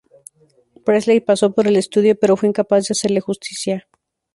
[0.83, 3.87] Presley pasó por el estudio, pero fue incapaz de hacerle justicia.